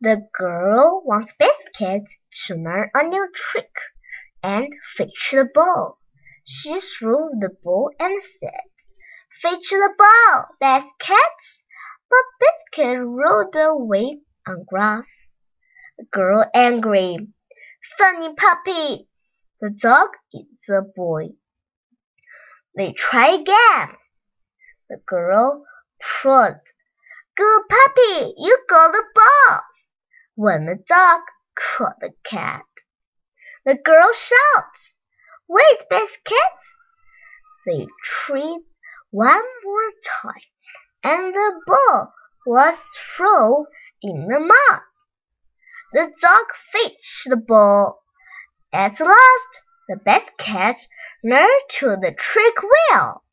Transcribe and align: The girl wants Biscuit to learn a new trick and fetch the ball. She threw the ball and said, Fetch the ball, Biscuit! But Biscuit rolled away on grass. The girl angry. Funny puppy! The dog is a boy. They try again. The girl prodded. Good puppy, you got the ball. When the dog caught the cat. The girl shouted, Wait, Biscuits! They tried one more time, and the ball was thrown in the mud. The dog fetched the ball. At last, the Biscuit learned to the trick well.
The 0.00 0.28
girl 0.38 1.02
wants 1.04 1.32
Biscuit 1.40 2.04
to 2.46 2.54
learn 2.54 2.88
a 2.94 3.02
new 3.02 3.28
trick 3.34 3.72
and 4.44 4.72
fetch 4.96 5.30
the 5.32 5.48
ball. 5.52 5.98
She 6.44 6.80
threw 6.80 7.30
the 7.40 7.48
ball 7.64 7.90
and 7.98 8.22
said, 8.22 8.70
Fetch 9.42 9.70
the 9.70 9.92
ball, 9.98 10.46
Biscuit! 10.60 11.64
But 12.08 12.24
Biscuit 12.38 13.00
rolled 13.00 13.56
away 13.56 14.20
on 14.46 14.64
grass. 14.68 15.34
The 15.98 16.04
girl 16.04 16.48
angry. 16.54 17.16
Funny 17.98 18.34
puppy! 18.34 19.08
The 19.60 19.70
dog 19.70 20.10
is 20.32 20.68
a 20.68 20.82
boy. 20.82 21.30
They 22.76 22.92
try 22.92 23.30
again. 23.30 23.96
The 24.88 24.98
girl 25.04 25.66
prodded. 25.98 26.60
Good 27.34 27.62
puppy, 27.68 28.34
you 28.38 28.58
got 28.68 28.92
the 28.92 29.02
ball. 29.12 29.62
When 30.40 30.66
the 30.66 30.76
dog 30.76 31.22
caught 31.56 31.98
the 31.98 32.14
cat. 32.22 32.62
The 33.64 33.74
girl 33.74 34.12
shouted, 34.12 34.94
Wait, 35.48 35.80
Biscuits! 35.90 36.78
They 37.66 37.88
tried 38.04 38.60
one 39.10 39.44
more 39.64 39.90
time, 40.22 40.48
and 41.02 41.34
the 41.34 41.60
ball 41.66 42.14
was 42.46 42.80
thrown 43.16 43.66
in 44.00 44.28
the 44.28 44.38
mud. 44.38 44.82
The 45.92 46.14
dog 46.22 46.46
fetched 46.70 47.28
the 47.28 47.36
ball. 47.36 48.04
At 48.72 49.00
last, 49.00 49.60
the 49.88 49.96
Biscuit 49.96 50.86
learned 51.24 51.68
to 51.80 51.96
the 52.00 52.14
trick 52.16 52.54
well. 52.92 53.24